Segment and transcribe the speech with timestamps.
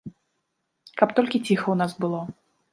[1.03, 2.21] Каб толькі ціха ў нас было.